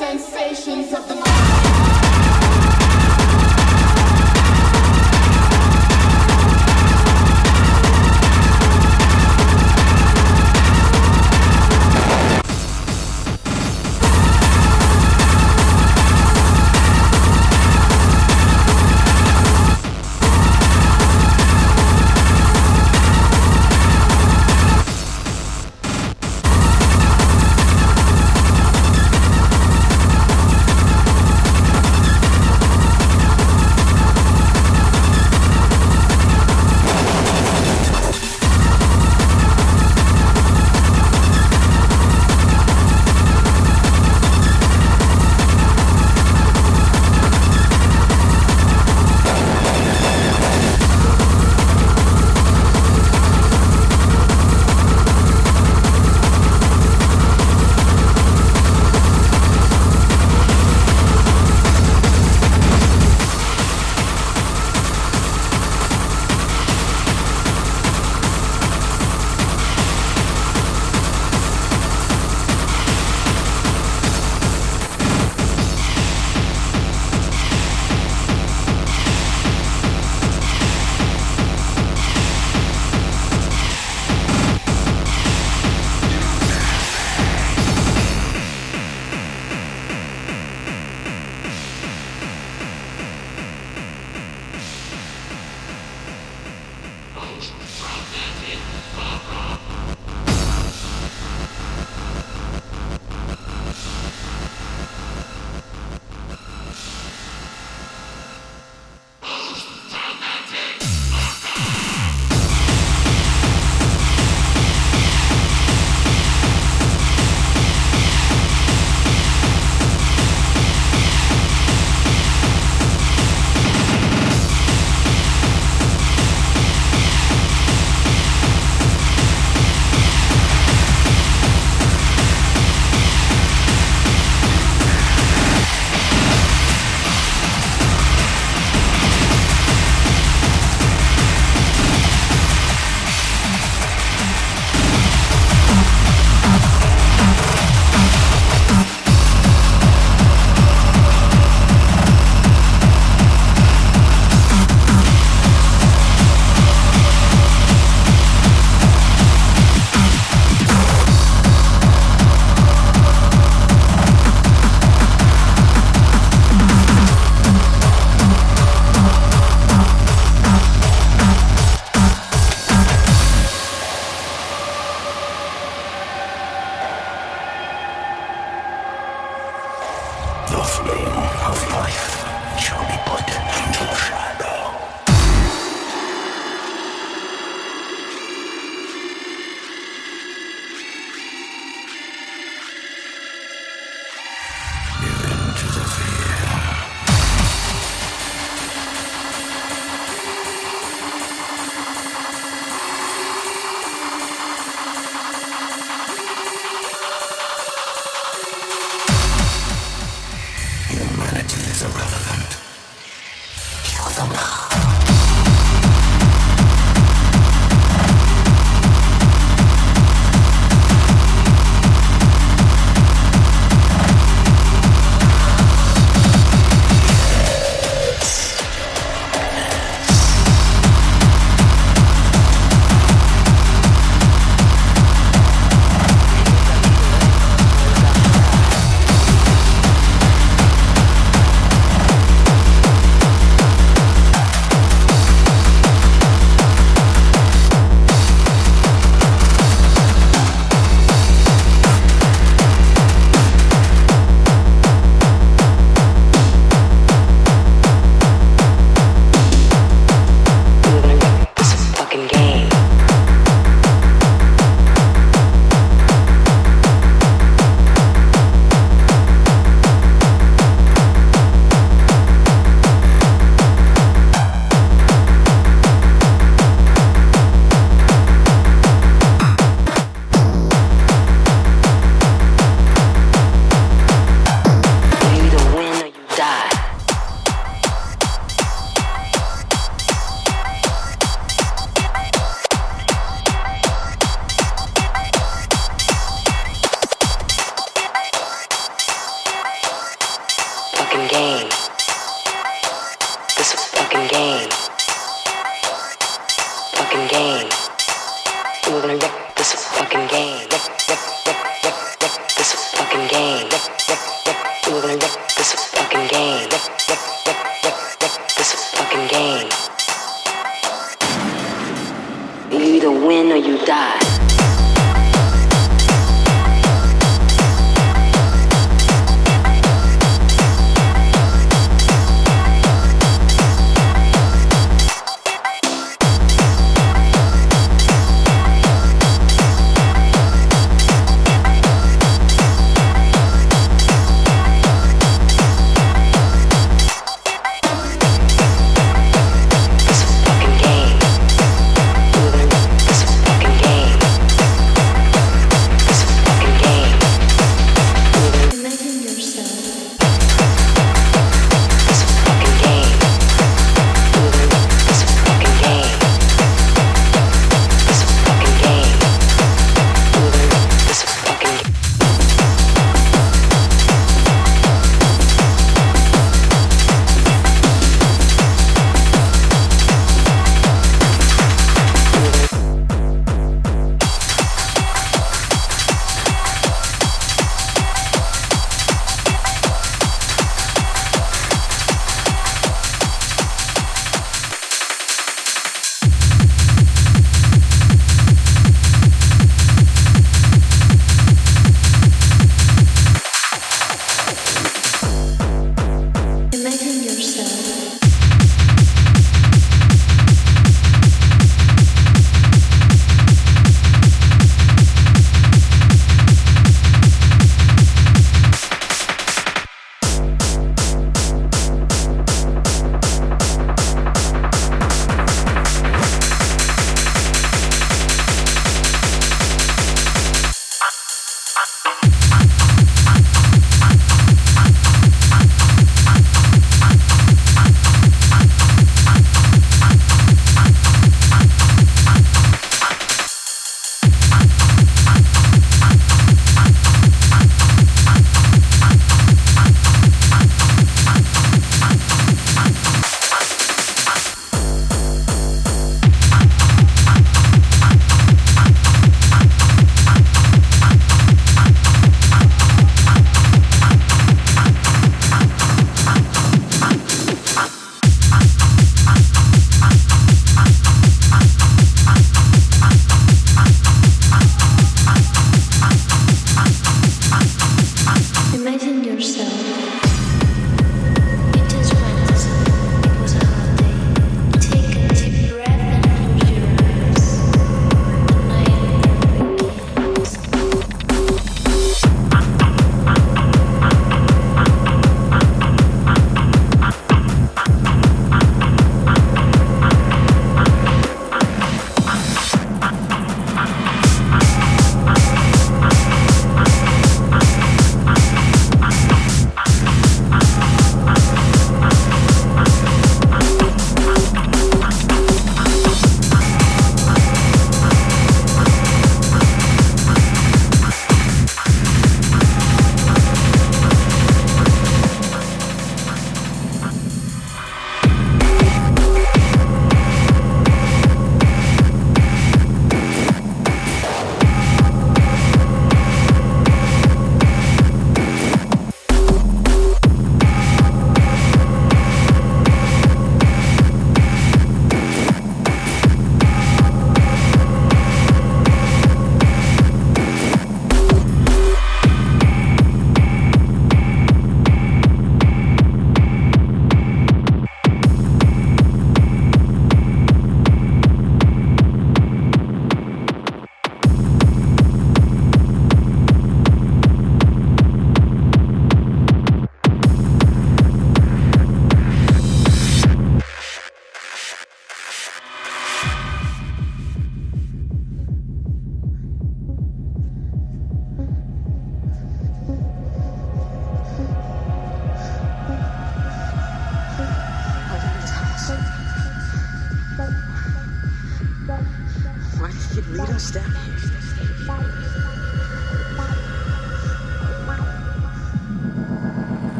[0.00, 1.69] sensations of the mind.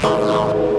[0.00, 0.77] 到了。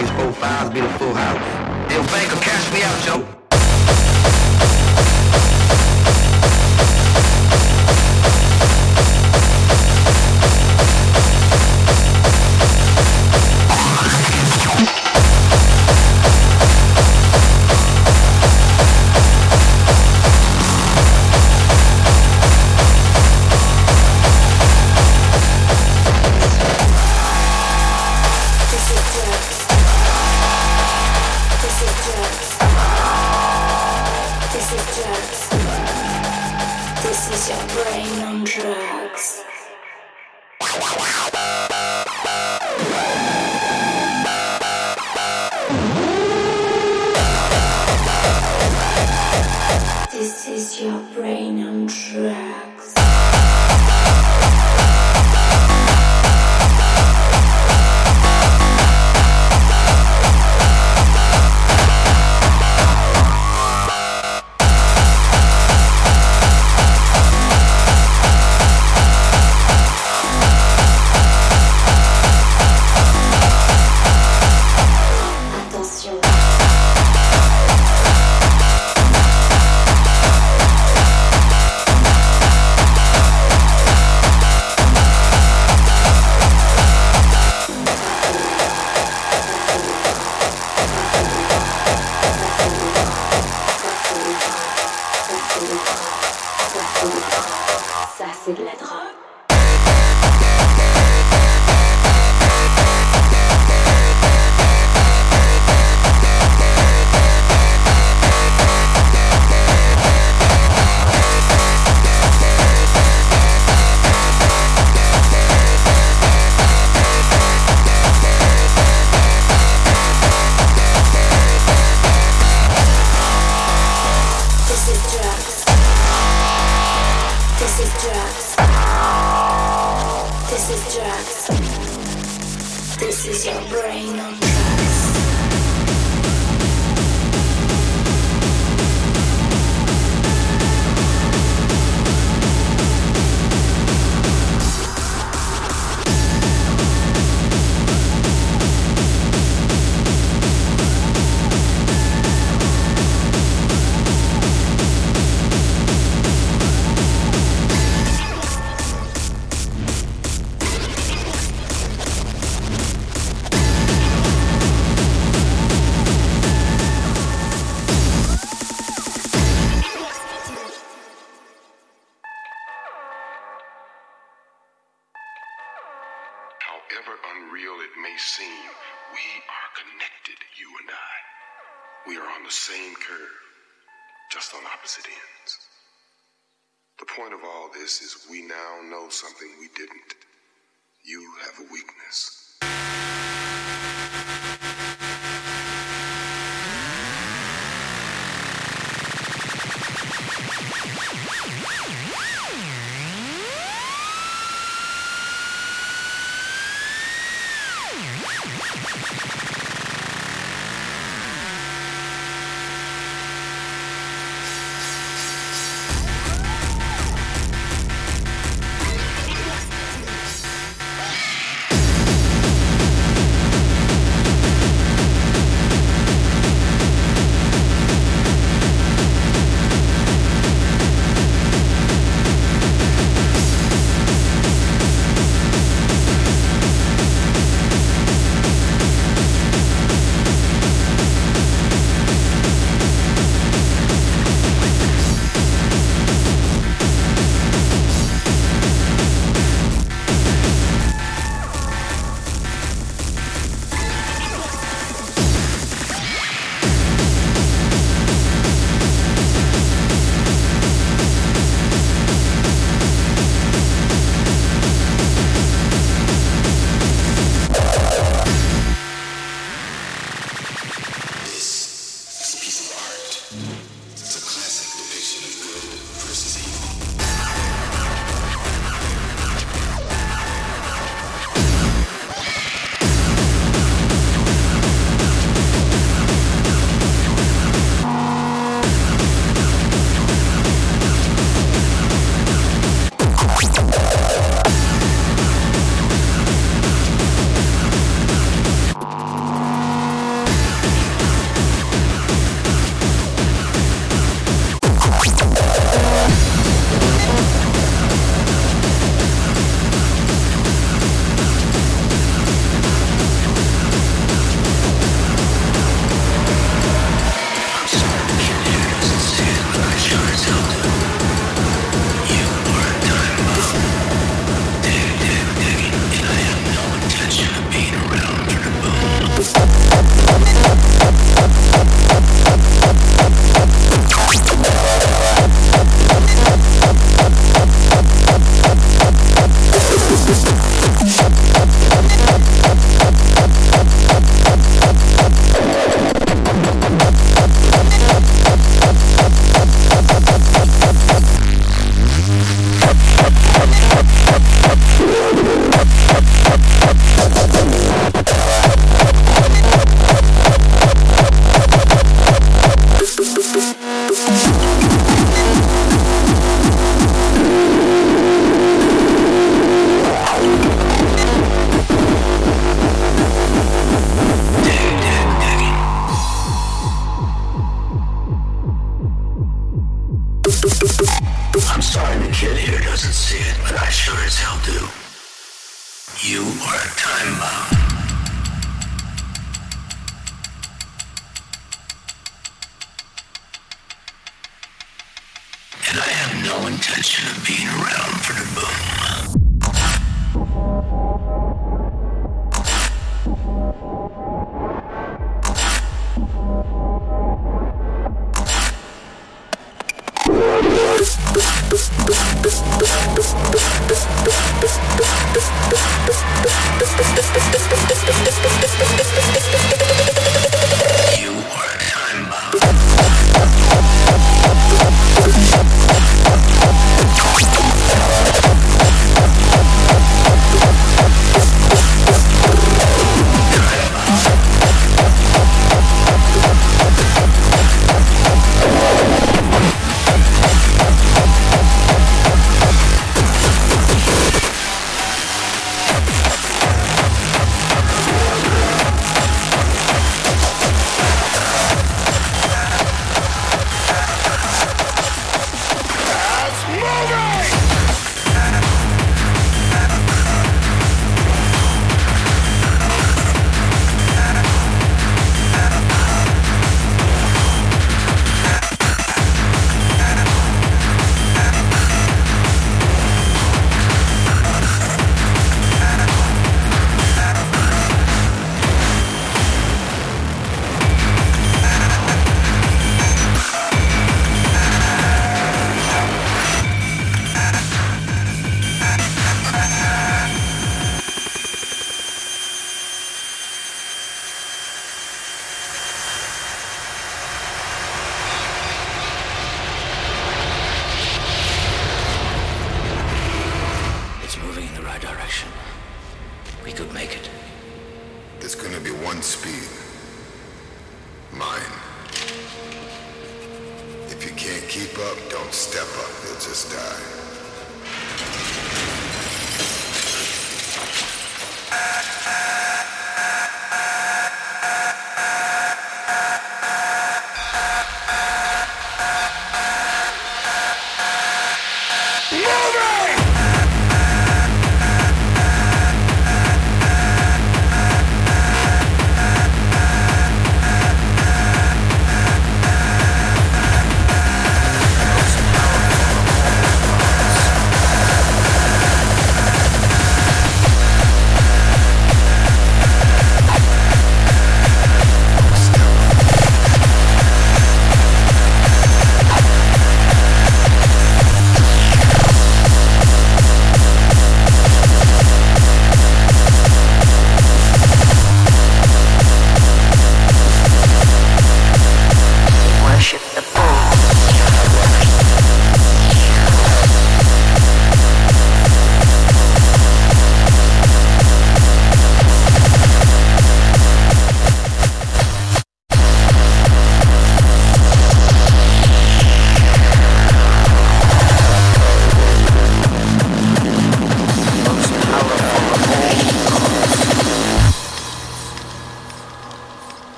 [0.00, 1.92] these profiles be the full house.
[1.92, 3.39] Yo, banker, cash me out, yo.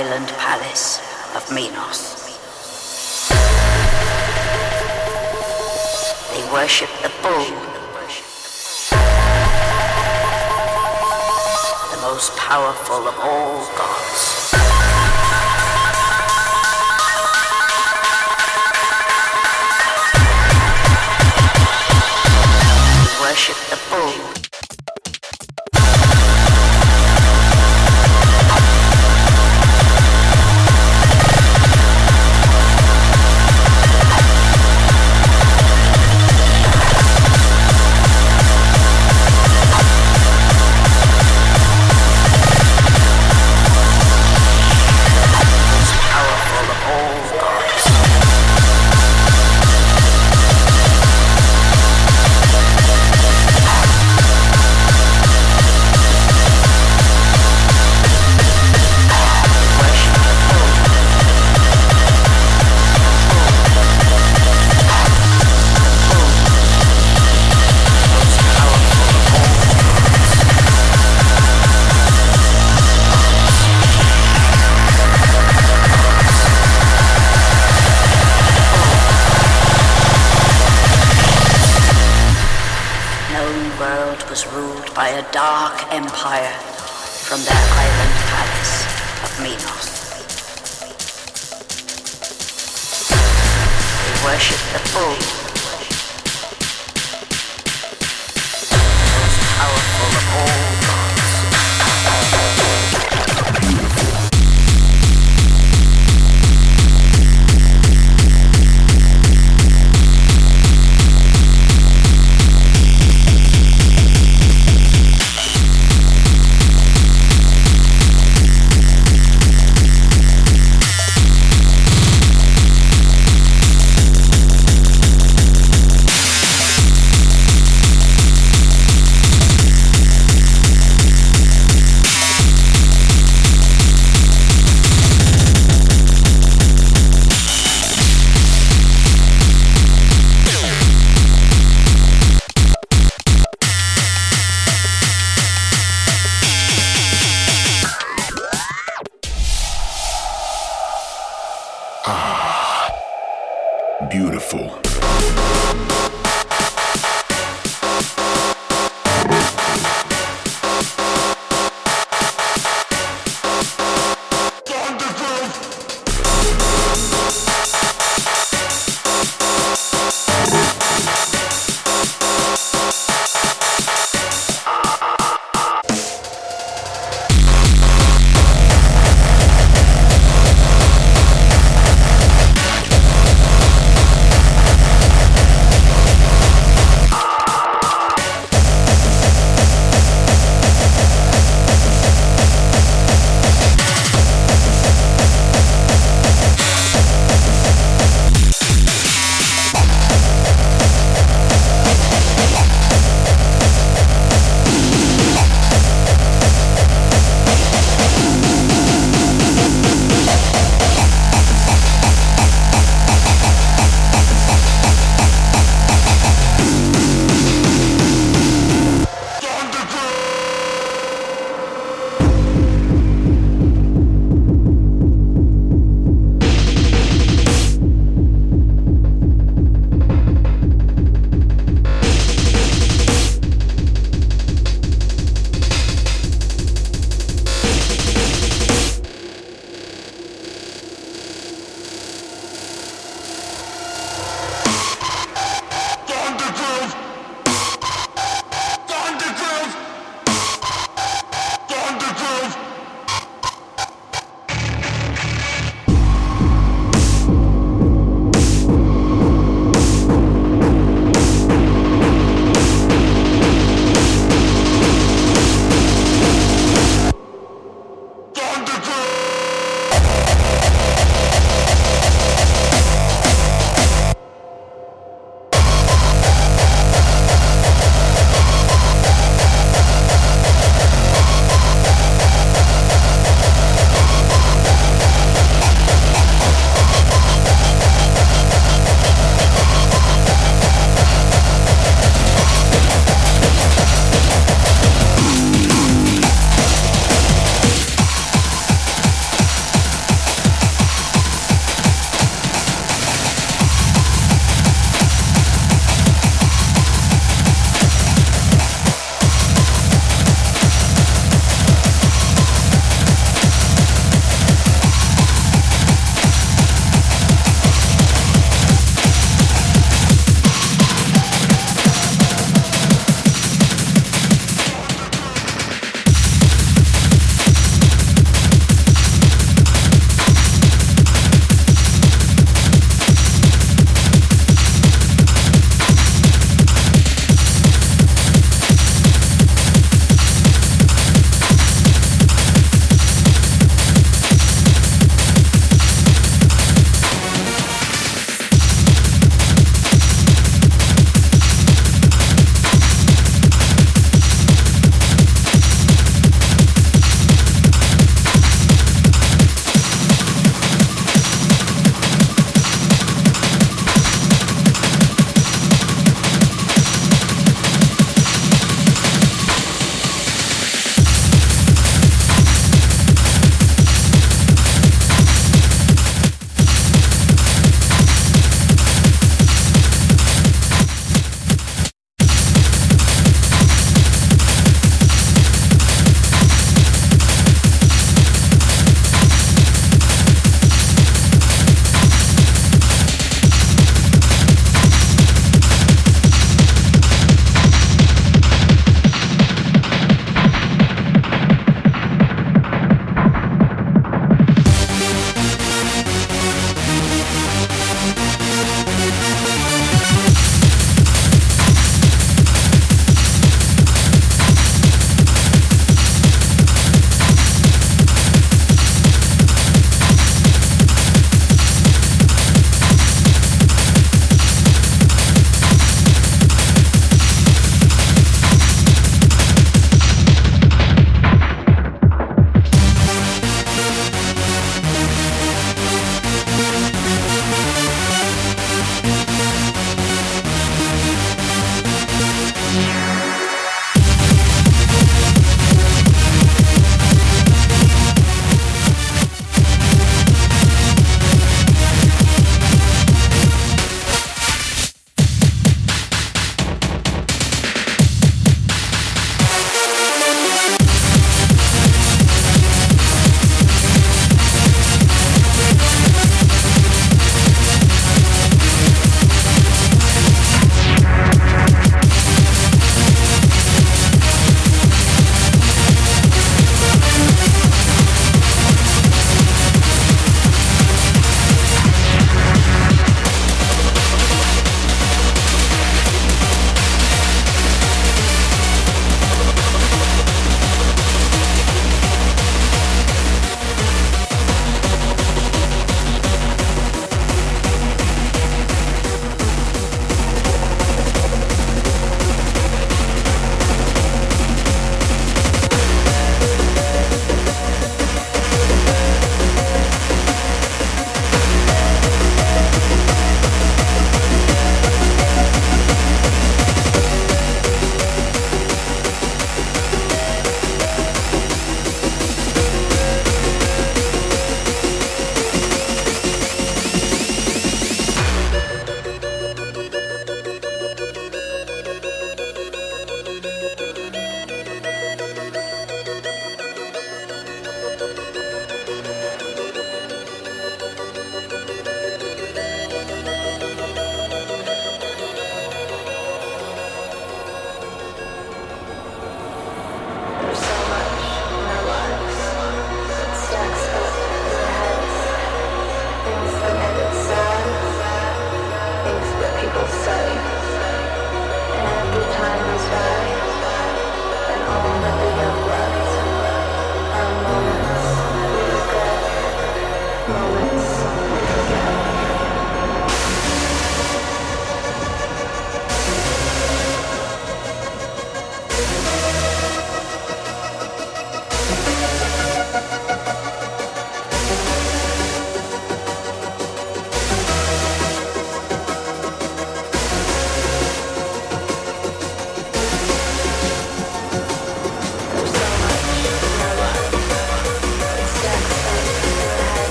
[0.00, 0.29] Island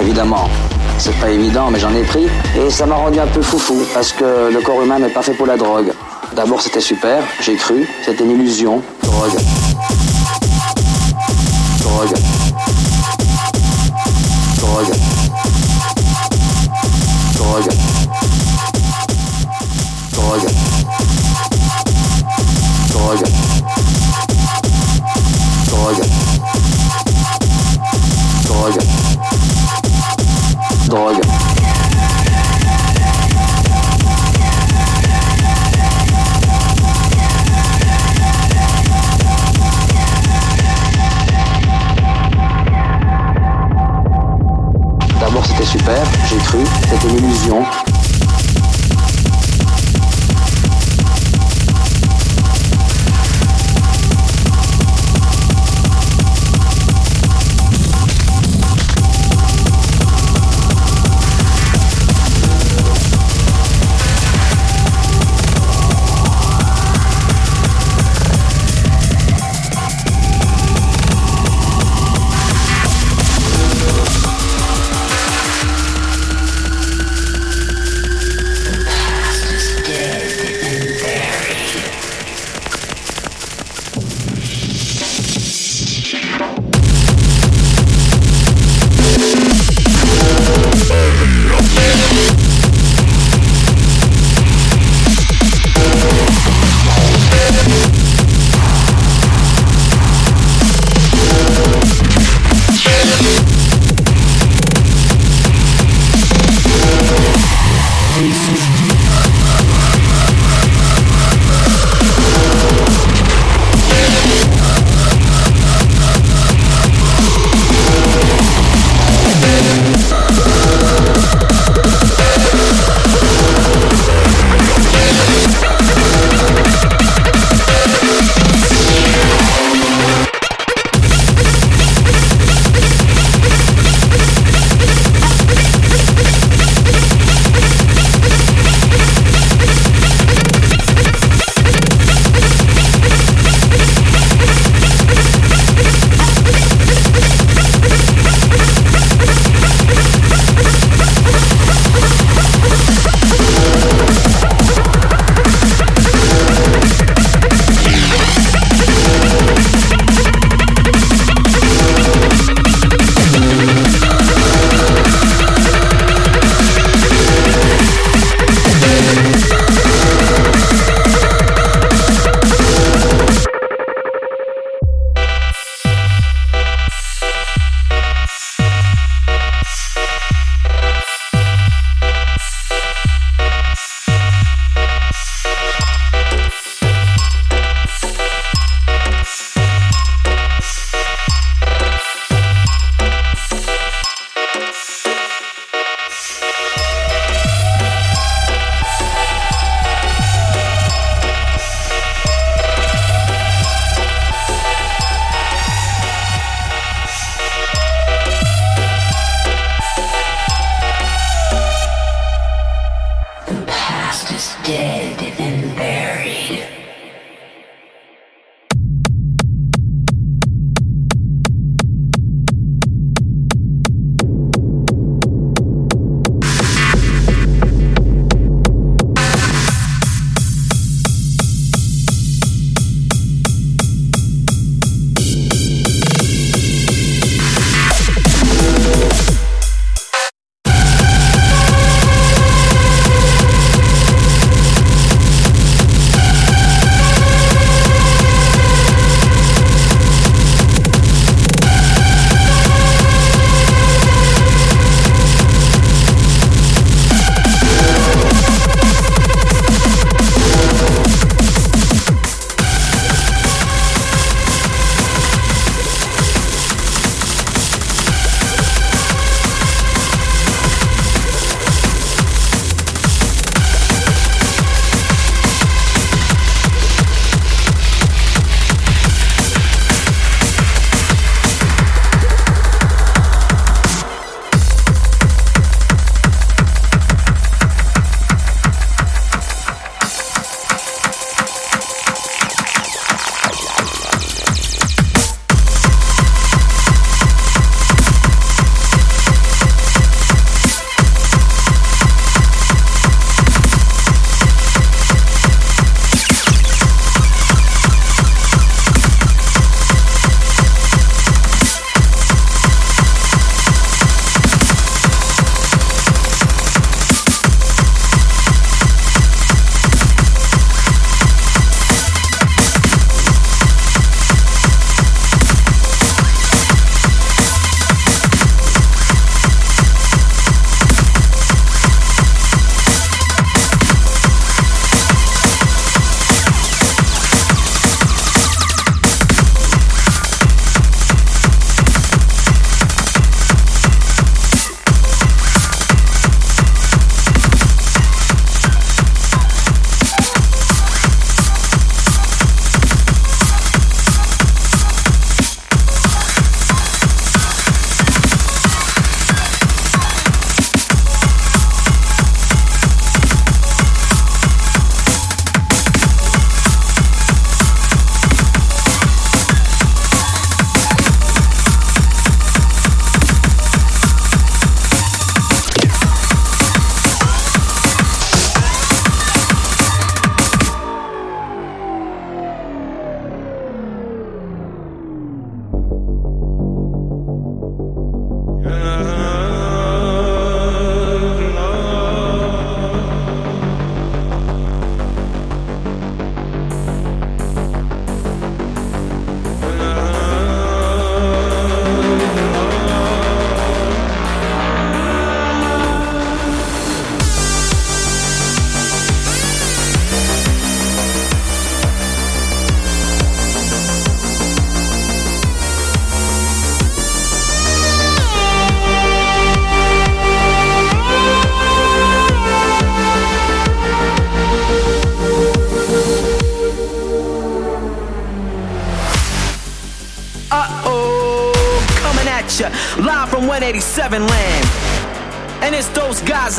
[0.00, 0.48] évidemment,
[0.98, 2.26] c'est pas évident, mais j'en ai pris.
[2.56, 5.34] Et ça m'a rendu un peu foufou, parce que le corps humain n'est pas fait
[5.34, 5.92] pour la drogue.
[6.34, 8.82] D'abord, c'était super, j'ai cru, c'était une illusion.
[9.02, 9.30] Drogue.
[11.80, 12.14] Drogue.
[14.56, 14.92] Drogue.
[17.34, 17.70] Drogue.
[22.90, 23.24] Drogue.
[25.66, 26.21] Drogue.
[28.52, 28.78] Drogue.
[30.86, 31.20] Drogue.
[45.18, 45.96] D'abord c'était super,
[46.28, 46.58] j'ai cru,
[46.90, 47.64] c'était une illusion.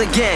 [0.04, 0.33] Again.